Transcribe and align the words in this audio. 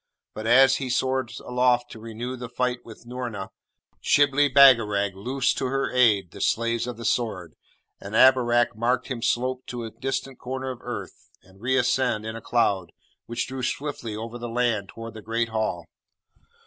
But, 0.33 0.47
as 0.47 0.77
he 0.77 0.89
soared 0.89 1.31
aloft 1.45 1.91
to 1.91 1.99
renew 1.99 2.35
the 2.35 2.49
fight 2.49 2.79
with 2.83 3.05
Noorna, 3.05 3.49
Shibli 4.01 4.49
Bagarag 4.49 5.13
loosed 5.15 5.59
to 5.59 5.67
her 5.67 5.91
aid 5.91 6.31
the 6.31 6.41
Slaves 6.41 6.87
of 6.87 6.97
the 6.97 7.05
Sword, 7.05 7.53
and 7.99 8.15
Abarak 8.15 8.75
marked 8.75 9.09
him 9.09 9.21
slope 9.21 9.63
to 9.67 9.83
a 9.83 9.91
distant 9.91 10.39
corner 10.39 10.71
of 10.71 10.79
earth, 10.81 11.29
and 11.43 11.61
reascend 11.61 12.25
in 12.25 12.35
a 12.35 12.41
cloud, 12.41 12.93
which 13.27 13.45
drew 13.47 13.61
swiftly 13.61 14.15
over 14.15 14.39
the 14.39 14.49
land 14.49 14.89
toward 14.89 15.13
the 15.13 15.21
Great 15.21 15.49
Hall. 15.49 15.85